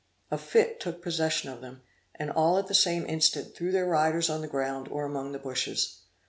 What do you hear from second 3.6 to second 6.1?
their riders on the ground, or among the bushes.